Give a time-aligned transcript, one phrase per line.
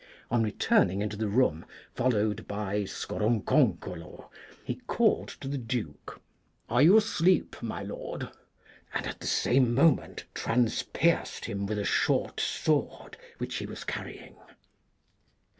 [0.31, 1.63] On returning into the room,
[1.93, 4.31] followed by Scoron concolo,
[4.65, 6.19] he called to the Duke:'
[6.71, 8.27] Are you asleep, my lord?'
[8.95, 14.37] and at the same moment transpierced him with a short sword which he was carrying.